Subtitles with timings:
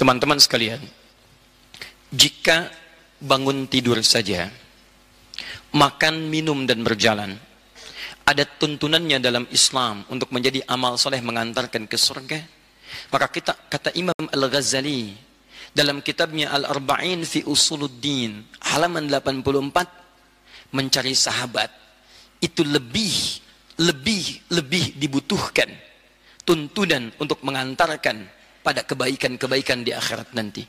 [0.00, 0.80] Teman-teman sekalian,
[2.08, 2.72] jika
[3.20, 4.48] bangun tidur saja,
[5.76, 7.36] makan, minum, dan berjalan,
[8.24, 12.40] ada tuntunannya dalam Islam untuk menjadi amal soleh mengantarkan ke surga.
[13.12, 15.12] Maka kita kata Imam Al-Ghazali
[15.76, 18.40] dalam kitabnya Al-Arba'in fi Usuluddin
[18.72, 21.68] halaman 84 mencari sahabat
[22.40, 23.44] itu lebih
[23.84, 25.68] lebih lebih dibutuhkan
[26.42, 30.64] tuntunan untuk mengantarkan pada kebaikan-kebaikan di akhirat nanti.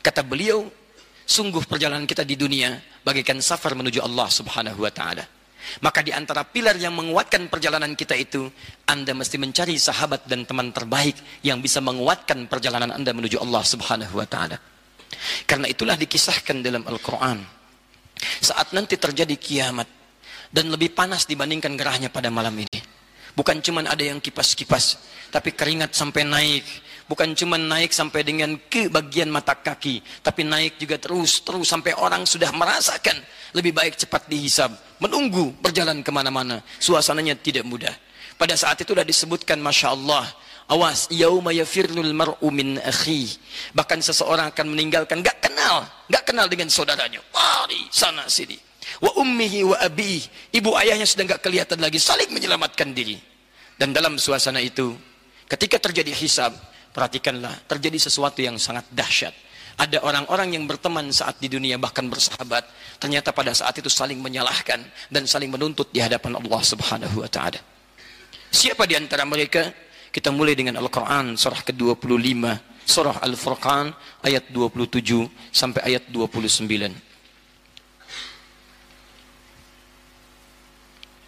[0.00, 0.66] Kata beliau,
[1.26, 5.24] sungguh perjalanan kita di dunia bagaikan safar menuju Allah Subhanahu wa taala.
[5.82, 8.46] Maka di antara pilar yang menguatkan perjalanan kita itu,
[8.86, 14.14] Anda mesti mencari sahabat dan teman terbaik yang bisa menguatkan perjalanan Anda menuju Allah Subhanahu
[14.14, 14.56] wa taala.
[15.42, 17.42] Karena itulah dikisahkan dalam Al-Qur'an.
[18.40, 19.88] Saat nanti terjadi kiamat
[20.54, 22.80] dan lebih panas dibandingkan gerahnya pada malam ini.
[23.36, 24.96] Bukan cuma ada yang kipas-kipas,
[25.28, 26.64] tapi keringat sampai naik,
[27.06, 31.94] bukan cuma naik sampai dengan ke bagian mata kaki, tapi naik juga terus terus sampai
[31.98, 33.16] orang sudah merasakan
[33.54, 37.94] lebih baik cepat dihisab, menunggu berjalan ke mana-mana, suasananya tidak mudah.
[38.36, 40.28] Pada saat itu sudah disebutkan Masya Allah,
[40.68, 43.32] awas, yauma yafirnul mar'u min akhi.
[43.72, 47.24] Bahkan seseorang akan meninggalkan, gak kenal, gak kenal dengan saudaranya.
[47.32, 48.60] Mari sana sini.
[49.00, 50.20] Wa ummihi wa abi,
[50.52, 53.16] ibu ayahnya sudah gak kelihatan lagi, saling menyelamatkan diri.
[53.80, 54.92] Dan dalam suasana itu,
[55.48, 56.52] ketika terjadi hisab,
[56.96, 59.36] Perhatikanlah, terjadi sesuatu yang sangat dahsyat.
[59.76, 62.64] Ada orang-orang yang berteman saat di dunia bahkan bersahabat,
[62.96, 64.80] ternyata pada saat itu saling menyalahkan
[65.12, 67.60] dan saling menuntut di hadapan Allah Subhanahu wa taala.
[68.48, 69.68] Siapa di antara mereka?
[70.08, 72.40] Kita mulai dengan Al-Qur'an surah ke-25,
[72.88, 73.92] surah Al-Furqan
[74.24, 76.64] ayat 27 sampai ayat 29.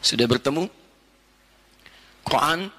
[0.01, 0.73] Sudah bertemu?
[2.25, 2.73] Quran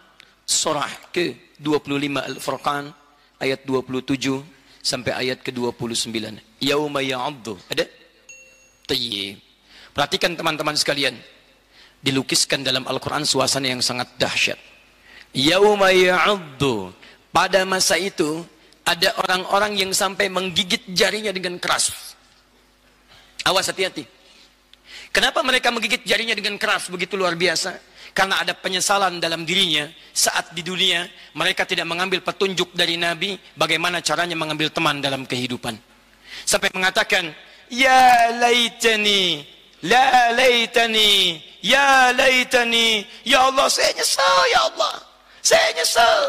[0.49, 2.89] surah ke-25 Al-Furqan
[3.37, 4.41] ayat 27
[4.81, 6.09] sampai ayat ke-29.
[6.57, 7.53] Yauma ya'addu.
[7.69, 7.85] Ada?
[8.89, 9.37] Tayyib.
[9.93, 11.13] Perhatikan teman-teman sekalian.
[12.01, 14.57] Dilukiskan dalam Al-Quran suasana yang sangat dahsyat.
[15.37, 16.89] Yauma ya'addu.
[17.29, 18.41] Pada masa itu,
[18.81, 22.17] ada orang-orang yang sampai menggigit jarinya dengan keras.
[23.45, 24.01] Awas hati-hati.
[25.13, 27.77] Kenapa mereka menggigit jarinya dengan keras begitu luar biasa?
[28.13, 34.03] Karena ada penyesalan dalam dirinya saat di dunia mereka tidak mengambil petunjuk dari Nabi bagaimana
[34.03, 35.77] caranya mengambil teman dalam kehidupan.
[36.45, 37.29] Sampai mengatakan
[37.71, 39.45] ya laitani
[39.85, 44.93] la laitani ya laitani ya Allah saya nyesal ya Allah
[45.39, 46.21] saya nyesal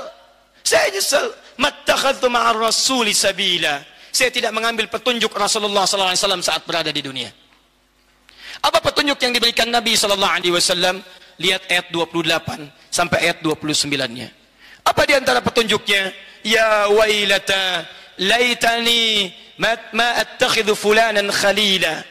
[0.63, 1.27] saya nyesal
[1.61, 3.85] mattakhadtu ma'ar rasuli sabila.
[4.11, 7.31] Saya tidak mengambil petunjuk Rasulullah SAW saat berada di dunia.
[8.61, 10.99] Apa petunjuk yang diberikan Nabi SAW
[11.41, 14.29] Lihat ayat 28 sampai ayat 29-nya.
[14.85, 16.13] Apa di antara petunjuknya?
[16.45, 17.89] Ya wailata
[18.21, 22.05] laitani ma attakhidhu fulanan khalila.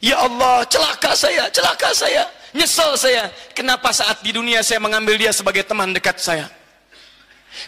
[0.00, 2.24] Ya Allah, celaka saya, celaka saya,
[2.56, 3.28] nyesal saya.
[3.52, 6.48] Kenapa saat di dunia saya mengambil dia sebagai teman dekat saya?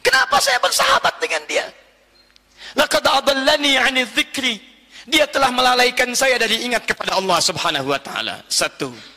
[0.00, 1.68] Kenapa saya bersahabat dengan dia?
[2.72, 4.56] Laqad adallani 'ani dzikri.
[5.04, 8.40] Dia telah melalaikan saya dari ingat kepada Allah Subhanahu wa taala.
[8.48, 9.11] Satu.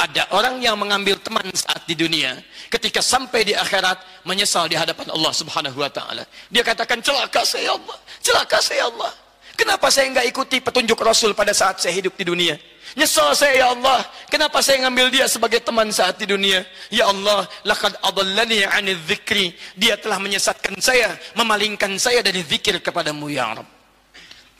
[0.00, 2.40] Ada orang yang mengambil teman saat di dunia,
[2.72, 6.24] ketika sampai di akhirat menyesal di hadapan Allah Subhanahu wa taala.
[6.48, 9.12] Dia katakan celaka saya Allah, celaka saya Allah.
[9.60, 12.56] Kenapa saya enggak ikuti petunjuk Rasul pada saat saya hidup di dunia?
[12.96, 14.00] Nyesal saya ya Allah,
[14.32, 16.64] kenapa saya ngambil dia sebagai teman saat di dunia?
[16.88, 19.52] Ya Allah, laqad adallani 'ani dzikri.
[19.76, 23.68] Dia telah menyesatkan saya, memalingkan saya dari zikir kepadamu ya Rabb.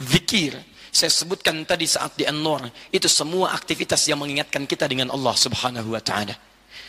[0.04, 5.34] Zikir saya sebutkan tadi saat di An-Nur, itu semua aktivitas yang mengingatkan kita dengan Allah
[5.38, 6.34] Subhanahu wa taala.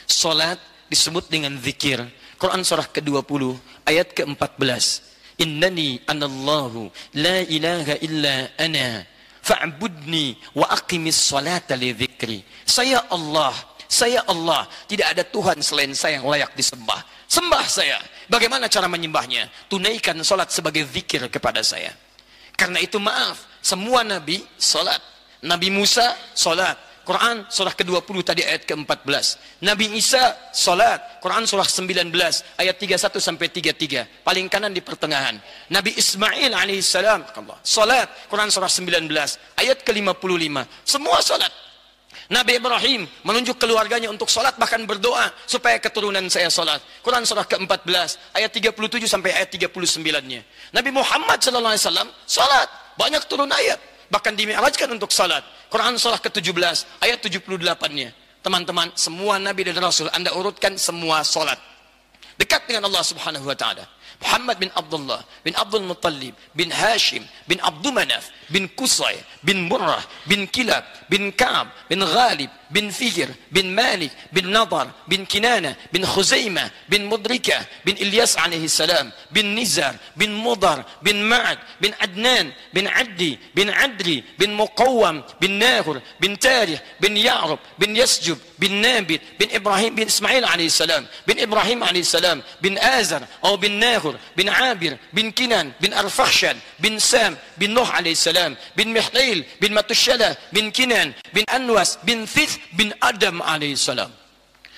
[0.09, 0.57] Salat
[0.89, 2.01] disebut dengan zikir.
[2.41, 3.53] Quran surah ke-20
[3.85, 5.13] ayat ke-14.
[5.41, 9.05] Innani anallahu la ilaha illa ana
[9.41, 12.41] fa'budni wa aqimis salata li dzikri.
[12.65, 13.53] Saya Allah,
[13.85, 17.05] saya Allah, tidak ada Tuhan selain saya yang layak disembah.
[17.29, 17.97] Sembah saya.
[18.27, 19.47] Bagaimana cara menyembahnya?
[19.71, 21.93] Tunaikan salat sebagai zikir kepada saya.
[22.59, 24.99] Karena itu maaf, semua nabi salat.
[25.41, 26.77] Nabi Musa salat.
[27.01, 29.25] Quran surah ke-20 tadi ayat ke-14.
[29.65, 31.17] Nabi Isa salat.
[31.17, 32.13] Quran surah 19
[32.61, 34.21] ayat 31 sampai 33.
[34.21, 35.41] Paling kanan di pertengahan.
[35.73, 37.25] Nabi Ismail alaihissalam
[37.65, 38.05] salat.
[38.29, 39.09] Quran surah 19
[39.57, 40.55] ayat ke-55.
[40.85, 41.49] Semua salat.
[42.31, 46.79] Nabi Ibrahim menunjuk keluarganya untuk sholat bahkan berdoa supaya keturunan saya sholat.
[47.03, 50.39] Quran surah ke-14 ayat 37 sampai ayat 39-nya.
[50.71, 52.67] Nabi Muhammad sallallahu alaihi wasallam sholat,
[52.99, 53.79] banyak turun ayat
[54.11, 55.41] bahkan dimi'rajkan untuk sholat.
[55.71, 58.11] Quran surah ke-17 ayat 78-nya.
[58.43, 61.57] Teman-teman, semua nabi dan rasul Anda urutkan semua sholat.
[62.35, 63.87] Dekat dengan Allah Subhanahu wa taala.
[64.21, 70.05] Muhammad bin Abdullah bin Abdul Muttalib bin Hashim bin Abdul Manaf bin Kusay bin Murrah
[70.29, 76.03] bin Kilab bin Ka'ab bin Ghalib bin Fihir bin Malik bin Nadar bin Kinana bin
[76.03, 82.47] Khuzaimah bin Mudrika bin Ilyas alaihi salam bin Nizar bin Mudar bin Ma'ad bin Adnan
[82.75, 88.81] bin Addi bin Adri bin Muqawwam bin Nahur bin Tarih bin Ya'rub bin Yasjub bin
[88.81, 93.79] Nabit bin Ibrahim bin Ismail alaihi salam bin Ibrahim alaihi salam bin Azar atau bin
[93.81, 99.43] Nahur bin Abir bin Kinan bin Arfakhshan bin Sam bin Nuh alaihi salam bin Mihlil
[99.61, 104.11] bin Matushala bin Kinan bin Anwas bin Thith bin Adam alaihissalam.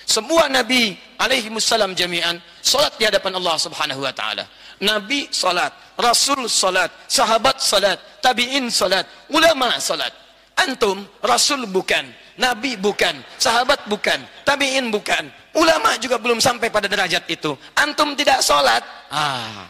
[0.04, 4.44] Semua nabi alaihi wassalam jami'an salat di hadapan Allah Subhanahu wa taala.
[4.84, 10.12] Nabi salat, rasul salat, sahabat salat, tabi'in salat, ulama salat.
[10.54, 12.04] Antum rasul bukan,
[12.36, 15.24] nabi bukan, sahabat bukan, tabi'in bukan,
[15.56, 17.56] ulama juga belum sampai pada derajat itu.
[17.74, 19.66] Antum tidak salat, ah.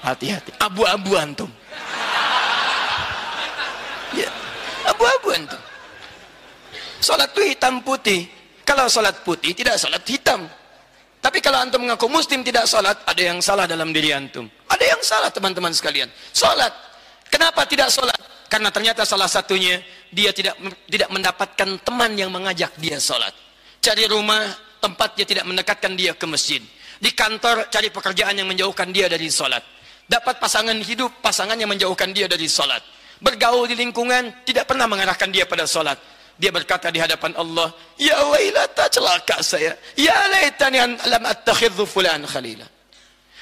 [0.00, 1.50] Hati-hati, abu-abu antum.
[4.16, 4.32] Ya,
[4.88, 5.60] abu-abu antum.
[7.00, 8.28] Salat itu hitam putih.
[8.62, 10.44] Kalau salat putih tidak salat hitam.
[11.20, 14.48] Tapi kalau antum mengaku muslim tidak salat, ada yang salah dalam diri antum.
[14.68, 16.08] Ada yang salah teman-teman sekalian.
[16.32, 16.72] Salat.
[17.28, 18.16] Kenapa tidak salat?
[18.48, 19.80] Karena ternyata salah satunya
[20.12, 20.56] dia tidak
[20.88, 23.32] tidak mendapatkan teman yang mengajak dia salat.
[23.80, 24.42] Cari rumah
[24.80, 26.60] tempat dia tidak mendekatkan dia ke masjid.
[27.00, 29.64] Di kantor cari pekerjaan yang menjauhkan dia dari salat.
[30.04, 32.82] Dapat pasangan hidup, pasangan yang menjauhkan dia dari salat.
[33.22, 35.96] Bergaul di lingkungan tidak pernah mengarahkan dia pada salat
[36.40, 37.68] dia berkata di hadapan Allah,
[38.00, 39.76] "Ya wailata celaka saya.
[39.92, 42.64] Ya laitani lam attakhidhu fulan khalila."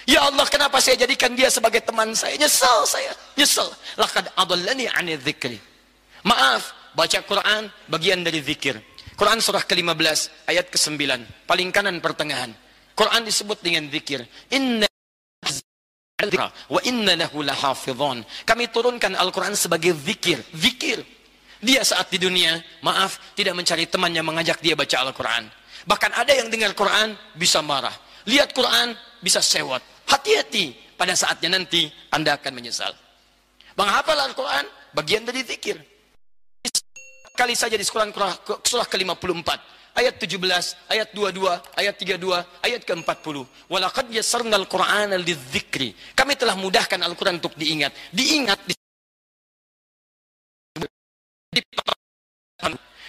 [0.02, 2.34] Ya Allah, kenapa saya jadikan dia sebagai teman saya?
[2.34, 3.70] Nyesal saya, nyesal.
[3.94, 5.62] Laqad adallani 'ani dzikri.
[6.26, 8.82] Maaf, baca Quran bagian dari zikir.
[9.14, 10.98] Quran surah ke-15 ayat ke-9,
[11.46, 12.50] paling kanan pertengahan.
[12.98, 14.26] Quran disebut dengan zikir.
[14.50, 14.90] Inna
[16.66, 18.26] wa inna lahu lahafizun.
[18.42, 20.42] Kami turunkan Al-Quran sebagai zikir.
[20.50, 21.17] Zikir.
[21.58, 22.54] Dia saat di dunia,
[22.86, 25.50] maaf, tidak mencari teman yang mengajak dia baca Al-Quran.
[25.88, 27.94] Bahkan ada yang dengar Quran, bisa marah.
[28.30, 29.82] Lihat Quran, bisa sewot.
[30.06, 32.94] Hati-hati, pada saatnya nanti Anda akan menyesal.
[33.74, 34.64] Menghafal Al-Quran,
[34.94, 35.78] bagian dari zikir.
[37.34, 38.10] Kali saja di Quran
[38.66, 43.36] surah ke-54 ayat 17, ayat 22, ayat 32, ayat ke-40.
[43.66, 45.94] Walaqad yassarnal Qur'ana lidzikri.
[46.14, 47.90] Kami telah mudahkan Al-Qur'an untuk diingat.
[48.14, 48.77] Diingat di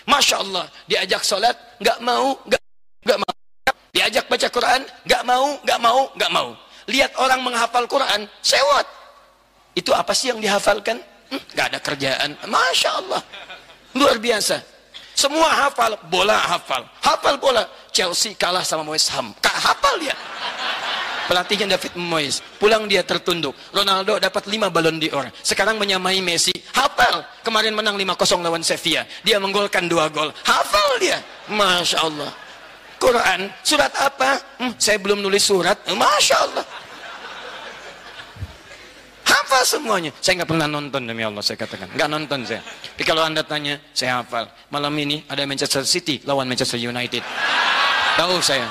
[0.09, 2.61] Masya Allah, diajak sholat, nggak mau, nggak
[3.05, 3.33] nggak mau.
[3.93, 6.49] Diajak baca Quran, nggak mau, nggak mau, nggak mau.
[6.89, 8.85] Lihat orang menghafal Quran, sewot.
[9.77, 10.97] Itu apa sih yang dihafalkan?
[11.29, 12.29] Hmm, nggak ada kerjaan.
[12.49, 13.21] Masya Allah,
[13.93, 14.57] luar biasa.
[15.13, 17.67] Semua hafal, bola hafal, hafal bola.
[17.93, 20.15] Chelsea kalah sama West Ham, kak hafal dia
[21.29, 22.41] pelatihnya David Moyes.
[22.57, 23.53] Pulang dia tertunduk.
[23.69, 26.49] Ronaldo dapat 5 balon dior sekarang menyamai Messi.
[26.73, 27.21] Hafal.
[27.45, 29.05] Kemarin menang 5-0 lawan Sevilla.
[29.21, 30.33] Dia menggolkan 2 gol.
[30.49, 31.21] Hafal dia.
[31.53, 32.33] Masya Allah.
[32.97, 34.41] Quran surat apa?
[34.57, 35.77] Hmm, saya belum nulis surat.
[35.85, 36.65] Masya Allah.
[39.29, 40.11] Hafal semuanya.
[40.19, 41.93] Saya nggak pernah nonton demi Allah saya katakan.
[41.93, 42.65] Nggak nonton saya.
[42.65, 44.49] Tapi kalau anda tanya saya hafal.
[44.73, 47.21] Malam ini ada Manchester City lawan Manchester United.
[48.17, 48.67] Tahu saya.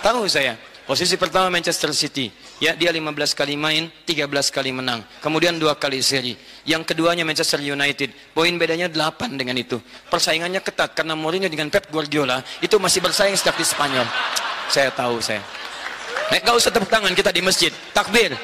[0.00, 2.34] Tahu saya Posisi pertama Manchester City.
[2.58, 5.06] Ya, dia 15 kali main, 13 kali menang.
[5.22, 6.34] Kemudian dua kali seri.
[6.66, 8.10] Yang keduanya Manchester United.
[8.34, 9.78] Poin bedanya 8 dengan itu.
[10.10, 14.02] Persaingannya ketat karena Mourinho dengan Pep Guardiola itu masih bersaing sejak di Spanyol.
[14.66, 15.38] Saya tahu saya.
[16.34, 17.70] Eh, gak usah tepuk tangan kita di masjid.
[17.94, 18.34] Takbir.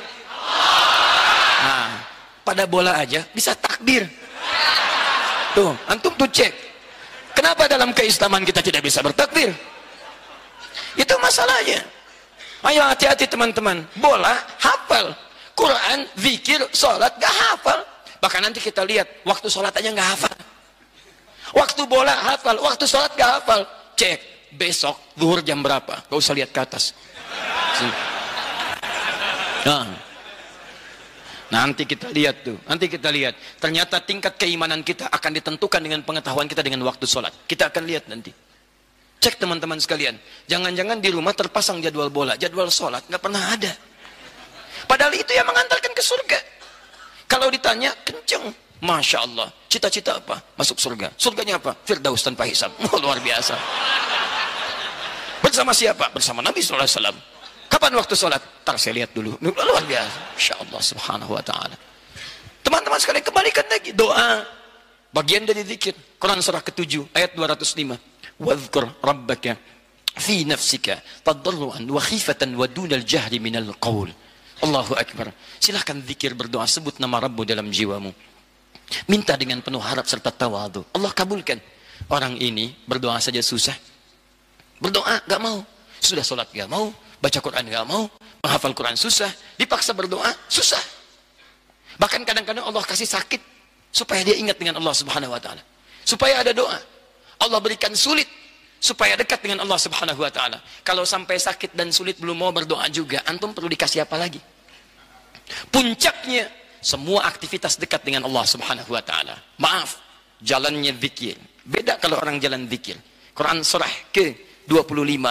[1.66, 1.98] Nah,
[2.46, 4.06] pada bola aja bisa takbir.
[5.50, 6.54] Tuh, antum tuh cek.
[7.34, 9.50] Kenapa dalam keislaman kita tidak bisa bertakbir?
[10.94, 11.96] Itu masalahnya.
[12.66, 13.86] Ayo hati-hati teman-teman.
[14.02, 15.14] Bola hafal.
[15.54, 17.78] Quran, zikir, sholat gak hafal.
[18.18, 20.34] Bahkan nanti kita lihat waktu sholat aja gak hafal.
[21.54, 23.62] Waktu bola hafal, waktu sholat gak hafal.
[23.94, 26.04] Cek besok zuhur jam berapa.
[26.10, 26.90] Gak usah lihat ke atas.
[29.62, 29.86] Nah.
[31.46, 33.38] Nanti kita lihat tuh, nanti kita lihat.
[33.62, 37.30] Ternyata tingkat keimanan kita akan ditentukan dengan pengetahuan kita dengan waktu sholat.
[37.46, 38.34] Kita akan lihat nanti.
[39.20, 40.20] Cek teman-teman sekalian.
[40.46, 43.72] Jangan-jangan di rumah terpasang jadwal bola, jadwal sholat, nggak pernah ada.
[44.86, 46.38] Padahal itu yang mengantarkan ke surga.
[47.26, 48.54] Kalau ditanya, kenceng.
[48.76, 49.48] Masya Allah.
[49.66, 50.36] Cita-cita apa?
[50.54, 51.10] Masuk surga.
[51.16, 51.74] Surganya apa?
[51.82, 52.70] Firdaus tanpa hisab.
[52.92, 53.56] Oh, luar biasa.
[55.40, 56.12] Bersama siapa?
[56.12, 56.86] Bersama Nabi SAW.
[57.66, 58.42] Kapan waktu sholat?
[58.62, 59.34] Ntar saya lihat dulu.
[59.42, 60.38] Luar biasa.
[60.38, 61.76] Masya Allah subhanahu wa ta'ala.
[62.62, 63.90] Teman-teman sekalian kembalikan lagi.
[63.96, 64.44] Doa.
[65.10, 65.96] Bagian dari zikir.
[66.20, 67.96] Quran surah ke-7 ayat 205
[70.16, 74.08] fi nafsika tadarruan wa khifatan wa dunal jahri minal qaul.
[74.64, 75.36] Allahu Akbar.
[75.60, 78.08] Silahkan zikir berdoa sebut nama Rabbu dalam jiwamu.
[79.10, 80.80] Minta dengan penuh harap serta tawadu.
[80.96, 81.60] Allah kabulkan.
[82.08, 83.76] Orang ini berdoa saja susah.
[84.80, 85.60] Berdoa gak mau.
[86.00, 86.88] Sudah sholat gak mau.
[87.20, 88.08] Baca Quran gak mau.
[88.40, 89.28] Menghafal Quran susah.
[89.60, 90.80] Dipaksa berdoa susah.
[92.00, 93.40] Bahkan kadang-kadang Allah kasih sakit.
[93.92, 95.60] Supaya dia ingat dengan Allah subhanahu wa ta'ala.
[96.04, 96.76] Supaya ada doa.
[97.42, 98.28] Allah berikan sulit.
[98.76, 100.60] Supaya dekat dengan Allah subhanahu wa ta'ala.
[100.84, 103.24] Kalau sampai sakit dan sulit belum mau berdoa juga.
[103.24, 104.38] Antum perlu dikasih apa lagi?
[105.72, 106.50] Puncaknya
[106.82, 109.34] semua aktivitas dekat dengan Allah Subhanahu wa taala.
[109.58, 109.98] Maaf,
[110.42, 111.38] jalannya zikir.
[111.66, 112.94] Beda kalau orang jalan zikir.
[113.34, 115.26] Quran surah ke-25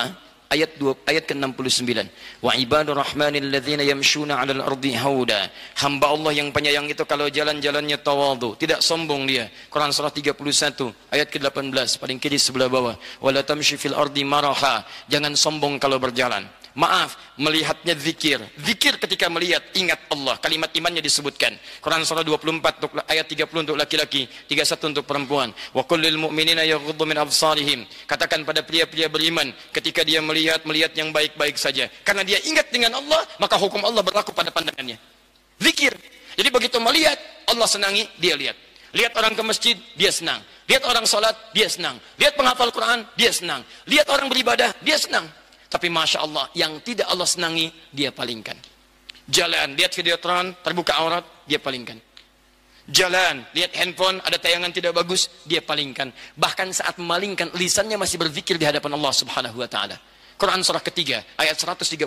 [0.50, 1.90] ayat 2 ayat ke-69.
[2.42, 5.50] Wa ibadur rahmanil ladzina yamshuna 'alal ardi hauda.
[5.82, 9.50] Hamba Allah yang penyayang itu kalau jalan-jalannya tawadhu, tidak sombong dia.
[9.70, 12.96] Quran surah 31 ayat ke-18 paling kiri sebelah bawah.
[13.22, 14.86] Wala tamshi fil ardi maraha.
[15.08, 16.46] Jangan sombong kalau berjalan.
[16.76, 18.44] Maaf, melihatnya zikir.
[18.60, 20.36] Zikir ketika melihat, ingat Allah.
[20.44, 21.56] Kalimat imannya disebutkan.
[21.80, 25.56] Quran surah 24 untuk ayat 30 untuk laki-laki, 31 untuk perempuan.
[25.72, 27.88] Wa kullil mu'minina yaghuddu min absarihim.
[28.04, 31.88] Katakan pada pria-pria beriman ketika dia melihat melihat yang baik-baik saja.
[32.04, 35.00] Karena dia ingat dengan Allah, maka hukum Allah berlaku pada pandangannya.
[35.64, 35.96] Zikir.
[36.36, 37.16] Jadi begitu melihat,
[37.48, 38.60] Allah senangi, dia lihat.
[38.92, 40.44] Lihat orang ke masjid, dia senang.
[40.68, 41.96] Lihat orang sholat, dia senang.
[42.20, 43.64] Lihat penghafal Quran, dia senang.
[43.88, 45.24] Lihat orang beribadah, dia senang.
[45.70, 48.56] Tapi Masya Allah, yang tidak Allah senangi, dia palingkan.
[49.26, 51.98] Jalan, lihat videotron, terbuka aurat, dia palingkan.
[52.86, 56.14] Jalan, lihat handphone, ada tayangan tidak bagus, dia palingkan.
[56.38, 59.98] Bahkan saat memalingkan, lisannya masih berzikir di hadapan Allah subhanahu wa ta'ala.
[60.38, 62.06] Quran surah ketiga, ayat 133,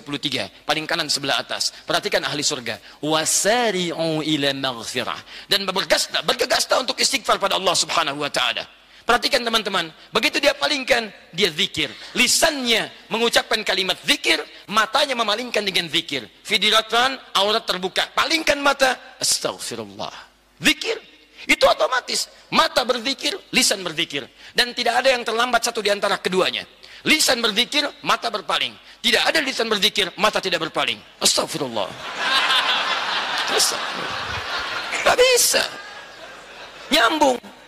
[0.63, 1.75] paling kanan sebelah atas.
[1.83, 2.79] Perhatikan ahli surga.
[3.03, 5.49] Wasari'u ila maghfirah.
[5.51, 8.78] Dan bergasta, bergegasta untuk istighfar pada Allah subhanahu wa ta'ala.
[9.09, 11.89] Perhatikan teman-teman, begitu dia palingkan, dia zikir.
[12.13, 14.37] Lisannya mengucapkan kalimat zikir,
[14.69, 16.29] matanya memalingkan dengan zikir.
[16.45, 18.05] Fidiratan, aurat terbuka.
[18.13, 20.13] Palingkan mata, astagfirullah.
[20.61, 21.01] Zikir.
[21.49, 22.29] Itu otomatis.
[22.53, 24.29] Mata berzikir, lisan berzikir.
[24.53, 26.61] Dan tidak ada yang terlambat satu di antara keduanya.
[27.09, 28.77] Lisan berzikir, mata berpaling.
[29.01, 31.01] Tidak ada lisan berzikir, mata tidak berpaling.
[31.17, 31.89] Astagfirullah.
[33.57, 34.21] Astagfirullah.
[35.01, 35.65] Tidak bisa.
[36.93, 37.58] Nyambung.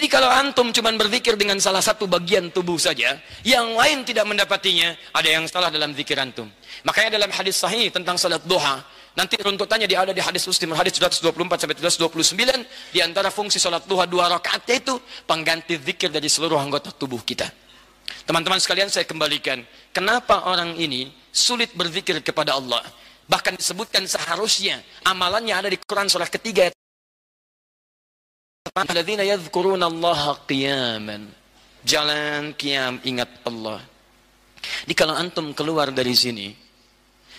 [0.00, 4.96] Jadi kalau antum cuma berzikir dengan salah satu bagian tubuh saja, yang lain tidak mendapatinya,
[5.12, 6.48] ada yang salah dalam zikir antum.
[6.88, 8.80] Makanya dalam hadis sahih tentang salat duha,
[9.12, 13.84] nanti runtutannya dia ada di hadis Muslim hadis 124 sampai 129 di antara fungsi salat
[13.84, 14.96] duha dua rakaat itu
[15.28, 17.52] pengganti zikir dari seluruh anggota tubuh kita.
[18.24, 19.60] Teman-teman sekalian saya kembalikan,
[19.92, 22.80] kenapa orang ini sulit berzikir kepada Allah?
[23.28, 26.72] Bahkan disebutkan seharusnya amalannya ada di Quran surah ketiga
[28.68, 31.22] Alladzina yadhkuruna Allah qiyaman.
[31.80, 33.80] Jalan qiyam ingat Allah.
[34.84, 36.52] Di kalau antum keluar dari sini,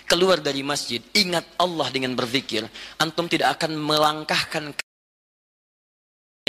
[0.09, 2.65] keluar dari masjid, ingat Allah dengan berzikir,
[2.97, 4.73] antum tidak akan melangkahkan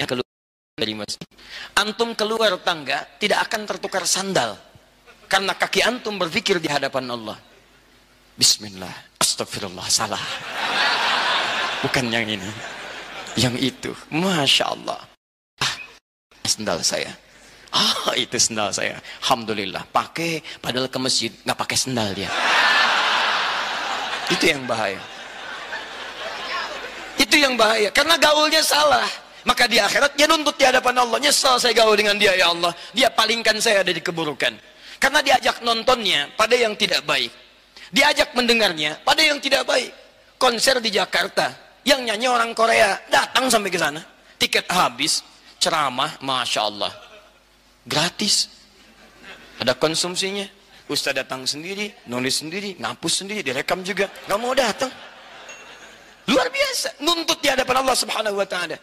[0.09, 0.29] keluar
[0.81, 1.29] dari masjid.
[1.77, 4.57] Antum keluar tangga tidak akan tertukar sandal
[5.29, 7.37] karena kaki antum berzikir di hadapan Allah.
[8.33, 10.25] Bismillah, astagfirullah, salah.
[11.85, 12.72] Bukan yang ini
[13.37, 13.93] yang itu.
[14.13, 15.01] Masya Allah.
[15.61, 15.75] Ah,
[16.45, 17.13] sendal saya.
[17.73, 19.01] Ah, itu sendal saya.
[19.25, 19.89] Alhamdulillah.
[19.89, 22.29] Pakai, padahal ke masjid, nggak pakai sendal dia.
[24.29, 25.01] Itu yang bahaya.
[27.17, 27.89] Itu yang bahaya.
[27.93, 29.09] Karena gaulnya salah.
[29.43, 31.19] Maka di akhirat dia nuntut di hadapan Allah.
[31.19, 32.71] Nyesal saya gaul dengan dia ya Allah.
[32.95, 34.55] Dia palingkan saya dari keburukan.
[35.03, 37.33] Karena diajak nontonnya pada yang tidak baik.
[37.91, 39.91] Diajak mendengarnya pada yang tidak baik.
[40.39, 41.51] Konser di Jakarta
[41.83, 44.03] yang nyanyi orang Korea datang sampai ke sana.
[44.39, 45.23] Tiket habis
[45.59, 46.93] ceramah Masya Allah.
[47.87, 48.51] Gratis.
[49.59, 50.47] Ada konsumsinya.
[50.91, 54.11] Ustaz datang sendiri nulis sendiri ngapus sendiri direkam juga.
[54.27, 54.91] Nggak mau datang.
[56.31, 57.03] Luar biasa.
[57.03, 58.79] Nuntut di hadapan Allah subhanahu wa ta'ala.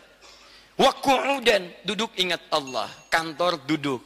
[1.43, 2.87] Dan duduk ingat Allah.
[3.11, 4.01] Kantor duduk.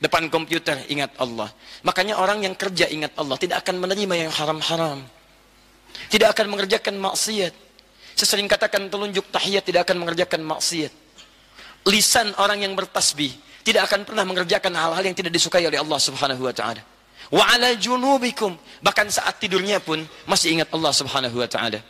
[0.00, 1.48] Depan komputer ingat Allah.
[1.84, 3.40] Makanya orang yang kerja ingat Allah.
[3.40, 5.00] Tidak akan menerima yang haram-haram.
[6.12, 7.63] Tidak akan mengerjakan maksiat
[8.14, 10.92] saya sering katakan telunjuk tahiyat tidak akan mengerjakan maksiat.
[11.84, 13.34] Lisan orang yang bertasbih
[13.66, 16.80] tidak akan pernah mengerjakan hal-hal yang tidak disukai oleh Allah Subhanahu wa taala.
[17.34, 21.82] Wa ala junubikum bahkan saat tidurnya pun masih ingat Allah Subhanahu wa taala.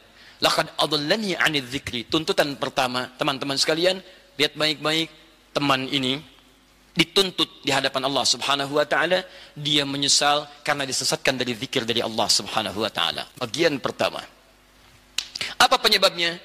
[0.42, 2.08] Laqad adallani 'anil dzikri.
[2.10, 4.02] Tuntutan pertama, teman-teman sekalian,
[4.40, 5.12] lihat baik-baik
[5.54, 6.18] teman ini
[6.94, 9.22] dituntut di hadapan Allah Subhanahu wa taala,
[9.54, 13.26] dia menyesal karena disesatkan dari zikir dari Allah Subhanahu wa taala.
[13.38, 14.33] Bagian pertama.
[15.58, 16.36] Apa penyebabnya?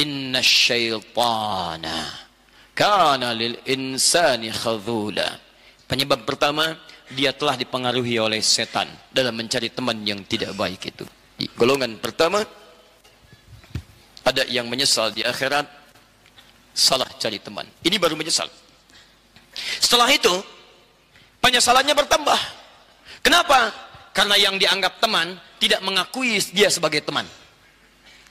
[0.00, 2.08] Inna syaitana
[2.72, 5.36] kana lil insani khadhula.
[5.84, 6.72] Penyebab pertama,
[7.12, 11.04] dia telah dipengaruhi oleh setan dalam mencari teman yang tidak baik itu.
[11.58, 12.40] Golongan pertama
[14.22, 15.66] ada yang menyesal di akhirat
[16.72, 17.68] salah cari teman.
[17.84, 18.48] Ini baru menyesal.
[19.82, 20.32] Setelah itu
[21.44, 22.40] penyesalannya bertambah.
[23.20, 23.68] Kenapa?
[24.16, 27.28] Karena yang dianggap teman tidak mengakui dia sebagai teman.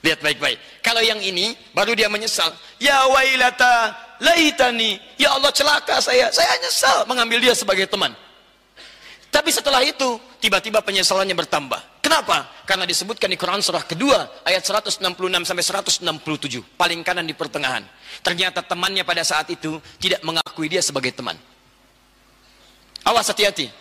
[0.01, 0.81] Lihat baik-baik.
[0.81, 2.49] Kalau yang ini baru dia menyesal.
[2.81, 4.97] Ya wailata laitani.
[5.17, 6.33] Ya Allah celaka saya.
[6.33, 8.13] Saya nyesal mengambil dia sebagai teman.
[9.31, 11.79] Tapi setelah itu, tiba-tiba penyesalannya bertambah.
[12.03, 12.51] Kenapa?
[12.67, 14.99] Karena disebutkan di Quran surah kedua, ayat 166
[15.47, 16.59] sampai 167.
[16.75, 17.87] Paling kanan di pertengahan.
[18.19, 21.39] Ternyata temannya pada saat itu tidak mengakui dia sebagai teman.
[23.07, 23.71] Awas hati-hati.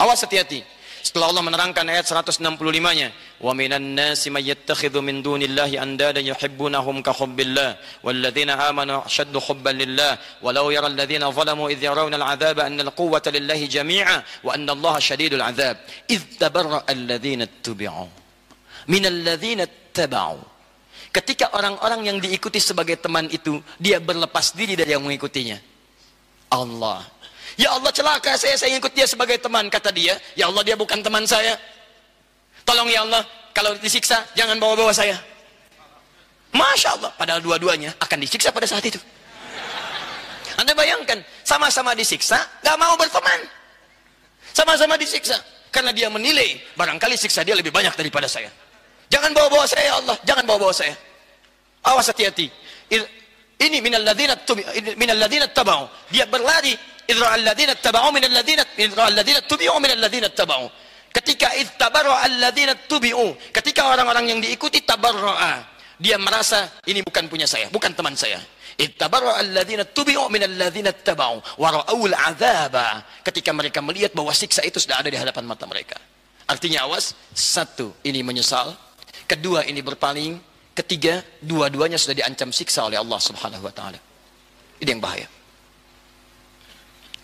[0.00, 0.64] Awas hati-hati.
[1.04, 7.12] Setelah Allah menerangkan ayat 165-nya, "Wa minan nasi may yattakhidhu min dunillahi andada yuhibbunahum ka
[7.12, 13.28] hubbillah, walladzina amanu ashaddu hubban lillah, walau yara alladhina zalamu idh yarawna al'adzaba anna al-quwwata
[13.36, 15.76] lillahi jami'a wa anna Allah shadidul 'adzab,
[16.08, 18.08] idh tabarra'a alladhina ittubi'u
[18.88, 20.40] min alladhina ittaba'u."
[21.12, 25.60] Ketika orang-orang yang diikuti sebagai teman itu, dia berlepas diri dari yang mengikutinya.
[26.48, 27.06] Allah
[27.54, 29.70] Ya Allah celaka saya, saya ikut dia sebagai teman.
[29.70, 31.54] Kata dia, ya Allah dia bukan teman saya.
[32.66, 33.22] Tolong ya Allah,
[33.54, 35.14] kalau disiksa jangan bawa-bawa saya.
[36.54, 38.98] Masya Allah, padahal dua-duanya akan disiksa pada saat itu.
[40.54, 43.42] Anda bayangkan, sama-sama disiksa, gak mau berteman.
[44.54, 45.34] Sama-sama disiksa.
[45.74, 48.46] Karena dia menilai, barangkali siksa dia lebih banyak daripada saya.
[49.10, 50.94] Jangan bawa-bawa saya ya Allah, jangan bawa-bawa saya.
[51.82, 52.46] Awas hati-hati.
[53.58, 54.38] Ini minal ladina
[54.94, 55.90] minal ladina tabau.
[56.14, 60.70] Dia berlari idra alladzina tabau min alladzina idra alladzina tubi'u min alladzina tabau
[61.12, 65.62] ketika ittabarra alladzina tubi'u ketika orang-orang yang diikuti tabarra'a
[66.00, 68.40] dia merasa ini bukan punya saya bukan teman saya.
[68.74, 74.82] ittabarra alladzina tubi'u min alladzina tabau wa ra'ul adzaba ketika mereka melihat bahwa siksa itu
[74.82, 75.94] sudah ada di hadapan mata mereka.
[76.44, 78.74] Artinya awas satu ini menyesal.
[79.24, 80.36] Kedua ini berpaling.
[80.74, 83.96] Ketiga dua-duanya sudah diancam siksa oleh Allah Subhanahu wa taala.
[84.82, 85.30] Ini yang bahaya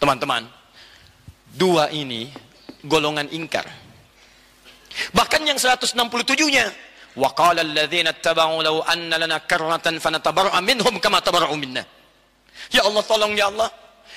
[0.01, 0.49] Teman-teman,
[1.53, 2.33] dua ini
[2.89, 3.69] golongan ingkar.
[5.13, 6.67] Bahkan yang 167-nya,
[7.21, 11.85] wa qala alladziina ittaba'u law anna lana karratan fanatabarra minhum kama tabarra'u minna.
[12.73, 13.69] Ya Allah tolong ya Allah,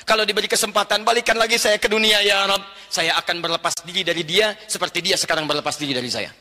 [0.08, 4.24] kalau diberi kesempatan balikan lagi saya ke dunia ya Rabb, saya akan berlepas diri dari
[4.28, 6.32] dia seperti dia sekarang berlepas diri dari saya.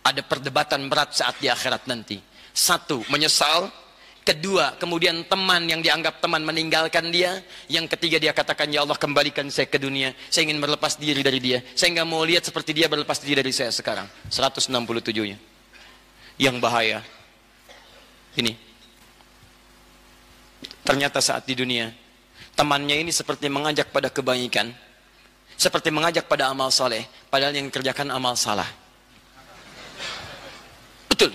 [0.00, 2.16] Ada perdebatan berat saat di akhirat nanti.
[2.50, 3.70] Satu, menyesal
[4.20, 7.40] Kedua, kemudian teman yang dianggap teman meninggalkan dia.
[7.72, 10.12] Yang ketiga dia katakan, Ya Allah kembalikan saya ke dunia.
[10.28, 11.64] Saya ingin berlepas diri dari dia.
[11.72, 14.04] Saya nggak mau lihat seperti dia berlepas diri dari saya sekarang.
[14.28, 15.40] 167-nya.
[16.36, 17.00] Yang bahaya.
[18.36, 18.52] Ini.
[20.84, 21.88] Ternyata saat di dunia,
[22.52, 24.68] temannya ini seperti mengajak pada kebaikan.
[25.56, 27.08] Seperti mengajak pada amal soleh.
[27.32, 28.68] Padahal yang kerjakan amal salah.
[31.08, 31.32] Betul.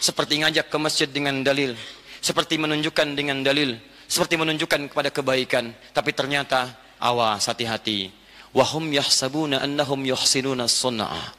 [0.00, 1.76] Seperti ngajak ke masjid dengan dalil
[2.22, 3.74] seperti menunjukkan dengan dalil,
[4.06, 6.70] seperti menunjukkan kepada kebaikan, tapi ternyata
[7.02, 8.14] awas hati-hati.
[8.54, 11.34] Wahum yahsabuna annahum yuhsinuna sun'a.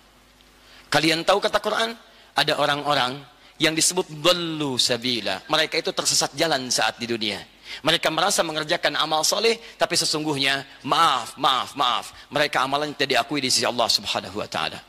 [0.92, 1.96] Kalian tahu kata Quran?
[2.34, 3.22] Ada orang-orang
[3.62, 5.46] yang disebut dhallu sabila.
[5.46, 7.40] Mereka itu tersesat jalan saat di dunia.
[7.82, 12.06] Mereka merasa mengerjakan amal soleh, tapi sesungguhnya maaf, maaf, maaf.
[12.30, 14.80] Mereka amalan tidak diakui di sisi Allah Subhanahu Wa Taala.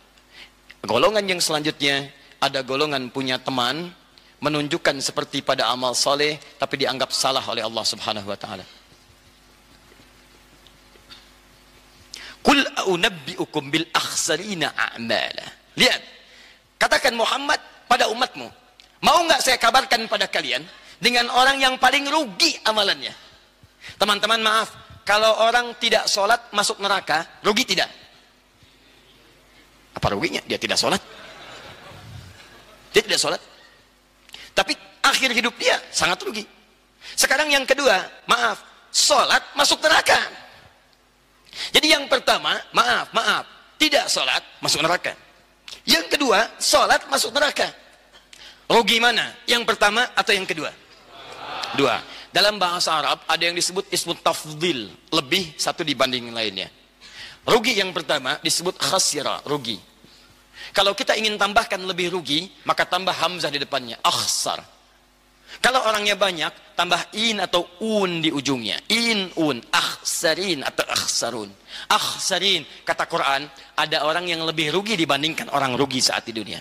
[0.85, 3.89] Golongan yang selanjutnya ada golongan punya teman
[4.41, 8.65] menunjukkan seperti pada amal saleh tapi dianggap salah oleh Allah Subhanahu wa taala.
[12.45, 15.47] Qul a'unabbi'ukum bil akhsarina a'mala.
[15.81, 16.03] Lihat.
[16.77, 17.57] Katakan Muhammad
[17.89, 18.45] pada umatmu,
[19.01, 20.61] mau enggak saya kabarkan pada kalian
[21.01, 23.15] dengan orang yang paling rugi amalannya?
[23.97, 24.69] Teman-teman maaf,
[25.09, 27.89] kalau orang tidak sholat masuk neraka, rugi tidak?
[29.97, 30.45] Apa ruginya?
[30.45, 31.01] Dia tidak sholat.
[32.93, 33.41] Dia tidak sholat.
[34.55, 36.47] Tapi akhir hidup dia sangat rugi.
[37.19, 40.17] Sekarang yang kedua, maaf, sholat masuk neraka.
[41.75, 43.45] Jadi yang pertama, maaf, maaf,
[43.77, 45.13] tidak sholat masuk neraka.
[45.85, 47.69] Yang kedua, sholat masuk neraka.
[48.65, 49.37] Rugi mana?
[49.45, 50.73] Yang pertama atau yang kedua?
[51.77, 52.01] Dua.
[52.35, 56.67] Dalam bahasa Arab ada yang disebut ismut tafdil, lebih satu dibanding lainnya.
[57.47, 59.79] Rugi yang pertama disebut khasira, rugi.
[60.75, 64.59] Kalau kita ingin tambahkan lebih rugi, maka tambah hamzah di depannya, akhsar.
[65.63, 68.83] Kalau orangnya banyak, tambah in atau un di ujungnya.
[68.91, 71.47] In, un, akhsarin atau akhsarun.
[71.95, 73.47] Akhsarin, kata Quran,
[73.79, 76.59] ada orang yang lebih rugi dibandingkan orang rugi saat di dunia.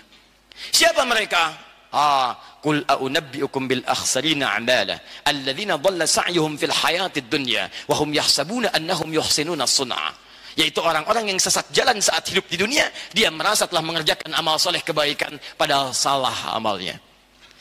[0.54, 1.58] Siapa mereka?
[1.90, 8.70] Ah, qul a'unabbi'ukum bil akhsarina a'mala alladzina dhalla sa'yuhum fil hayatid dunya wa hum yahsabuna
[8.74, 10.23] annahum yuhsinuna sun'a.
[10.54, 14.82] Yaitu orang-orang yang sesat jalan saat hidup di dunia, dia merasa telah mengerjakan amal soleh
[14.82, 16.98] kebaikan, padahal salah amalnya.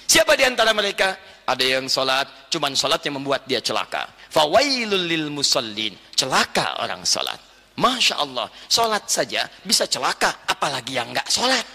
[0.05, 1.17] Siapa di antara mereka?
[1.43, 4.07] Ada yang sholat, cuman sholat yang membuat dia celaka.
[4.31, 5.91] Fawailul lil musallin.
[6.15, 7.35] Celaka orang sholat.
[7.73, 11.65] Masya Allah, sholat saja bisa celaka, apalagi yang nggak sholat.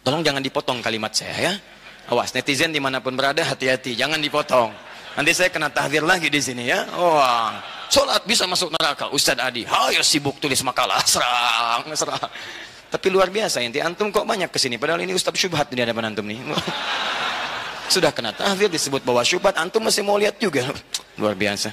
[0.00, 1.52] Tolong jangan dipotong kalimat saya ya.
[2.08, 4.72] Awas, netizen di mana pun berada, hati-hati, jangan dipotong.
[5.18, 6.88] Nanti saya kena tahdir lagi di sini ya.
[6.96, 9.10] Wah, sholat bisa masuk neraka.
[9.10, 12.30] Ustadz Adi, ayo sibuk tulis makalah, serang, serang.
[12.86, 14.78] Tapi luar biasa, inti antum kok banyak ke sini.
[14.78, 16.38] Padahal ini Ustadz Syubhat di hadapan antum nih.
[17.94, 20.66] Sudah kena tahdir disebut bahwa syubhat, antum masih mau lihat juga.
[21.20, 21.70] Luar biasa.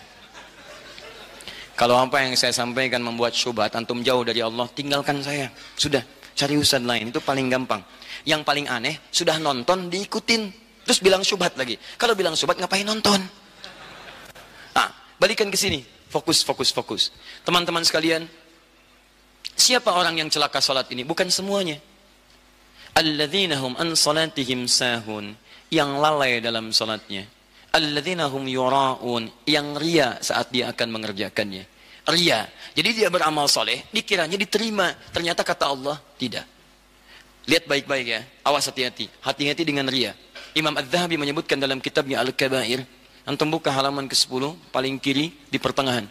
[1.74, 5.50] Kalau apa yang saya sampaikan membuat syubhat, antum jauh dari Allah, tinggalkan saya.
[5.74, 6.06] Sudah,
[6.38, 7.82] cari ustadz lain, itu paling gampang.
[8.30, 10.54] Yang paling aneh, sudah nonton, diikutin.
[10.86, 11.82] Terus bilang syubhat lagi.
[11.98, 13.18] Kalau bilang syubhat ngapain nonton?
[14.78, 15.82] Nah, balikan ke sini.
[16.14, 17.10] Fokus, fokus, fokus.
[17.42, 18.30] Teman-teman sekalian,
[19.58, 21.02] siapa orang yang celaka salat ini?
[21.02, 21.82] Bukan semuanya.
[22.94, 25.34] Alladzina hum an salatihim sahun.
[25.74, 27.26] Yang lalai dalam salatnya.
[27.74, 29.26] Alladzina hum yura'un.
[29.50, 31.66] Yang ria saat dia akan mengerjakannya.
[32.14, 32.46] Ria.
[32.78, 34.94] Jadi dia beramal soleh, dikiranya diterima.
[35.10, 36.46] Ternyata kata Allah, tidak.
[37.50, 38.22] Lihat baik-baik ya.
[38.46, 39.10] Awas hati-hati.
[39.26, 40.14] Hati-hati dengan ria.
[40.54, 42.86] Imam Az-Zahabi menyebutkan dalam kitabnya Al-Kabair,
[43.24, 46.08] antum buka halaman ke-10 paling kiri di pertengahan.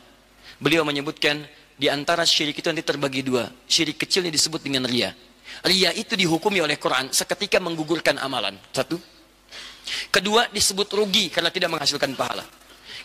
[0.63, 1.43] Beliau menyebutkan
[1.77, 3.51] di antara syirik itu nanti terbagi dua.
[3.67, 5.11] Syirik kecilnya disebut dengan ria.
[5.67, 8.57] Ria itu dihukumi oleh Quran seketika menggugurkan amalan.
[8.71, 8.97] Satu.
[10.15, 12.47] Kedua disebut rugi karena tidak menghasilkan pahala.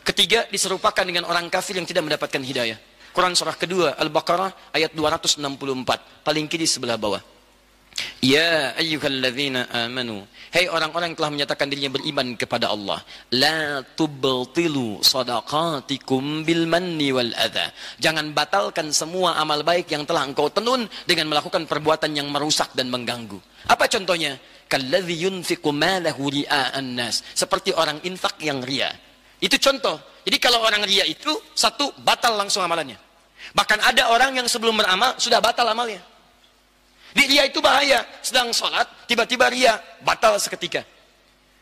[0.06, 2.78] Ketiga diserupakan dengan orang kafir yang tidak mendapatkan hidayah.
[3.12, 5.41] Quran surah kedua Al-Baqarah ayat 264
[6.22, 7.20] paling kiri sebelah bawah.
[8.17, 10.25] Ya ayyuhalladzina amanu.
[10.49, 13.06] Hey orang-orang yang telah menyatakan dirinya beriman kepada Allah.
[13.30, 17.69] La tubtilu sadaqatikum bil manni wal adha.
[18.01, 22.89] Jangan batalkan semua amal baik yang telah engkau tenun Dengan melakukan perbuatan yang merusak dan
[22.89, 23.38] mengganggu.
[23.69, 24.41] Apa contohnya?
[24.65, 27.21] Kalladhi yunfiqu malahu ria'an nas.
[27.38, 28.89] Seperti orang infak yang ria.
[29.38, 30.01] Itu contoh.
[30.25, 32.97] Jadi kalau orang ria itu Satu, batal langsung amalannya.
[33.53, 36.16] Bahkan ada orang yang sebelum beramal Sudah batal amalnya
[37.25, 38.06] ria itu bahaya.
[38.21, 40.86] Sedang sholat, tiba-tiba ria, batal seketika.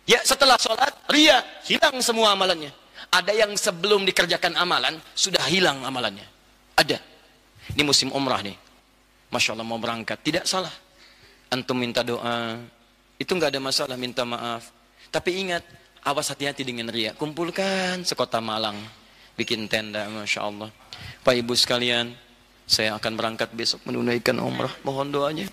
[0.04, 2.70] Ya, setelah sholat, ria, hilang semua amalannya.
[3.10, 6.28] Ada yang sebelum dikerjakan amalan, sudah hilang amalannya.
[6.76, 7.00] Ada.
[7.74, 8.58] Ini musim umrah nih.
[9.32, 10.22] Masya Allah mau berangkat.
[10.22, 10.72] Tidak salah.
[11.50, 12.60] Antum minta doa.
[13.16, 14.70] Itu nggak ada masalah, minta maaf.
[15.10, 15.64] Tapi ingat,
[16.04, 17.16] awas hati-hati dengan ria.
[17.16, 18.78] Kumpulkan sekota Malang.
[19.36, 20.70] Bikin tenda, Masya Allah.
[21.24, 22.14] Pak Ibu sekalian,
[22.66, 24.74] saya akan berangkat besok menunaikan umrah.
[24.82, 25.48] Mohon doanya.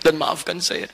[0.00, 0.88] Dan maafkan saya.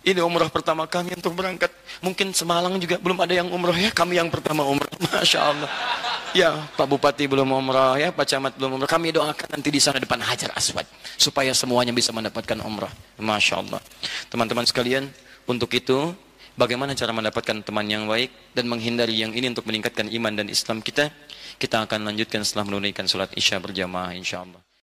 [0.00, 1.68] Ini umrah pertama kami untuk berangkat.
[2.00, 3.92] Mungkin semalang juga belum ada yang umrah ya.
[3.92, 4.88] Kami yang pertama umrah.
[5.12, 5.70] Masya Allah.
[6.32, 8.08] Ya, Pak Bupati belum umrah ya.
[8.08, 8.88] Pak Camat belum umrah.
[8.88, 10.88] Kami doakan nanti di sana depan Hajar Aswad.
[11.20, 12.90] Supaya semuanya bisa mendapatkan umrah.
[13.20, 13.80] Masya Allah.
[14.32, 15.10] Teman-teman sekalian,
[15.44, 16.16] untuk itu
[16.60, 20.84] bagaimana cara mendapatkan teman yang baik dan menghindari yang ini untuk meningkatkan iman dan Islam
[20.84, 21.08] kita?
[21.56, 24.60] Kita akan lanjutkan setelah menunaikan sholat isya berjamaah insya Allah